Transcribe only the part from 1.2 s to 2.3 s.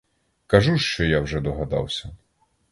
догадався.